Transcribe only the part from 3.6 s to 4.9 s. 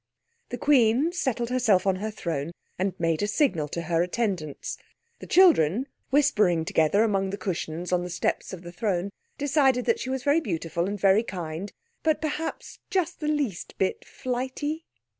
to her attendants.